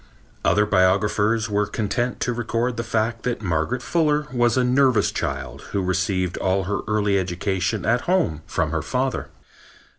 [0.43, 5.61] Other biographers were content to record the fact that Margaret Fuller was a nervous child
[5.73, 9.27] who received all her early education at home from her father.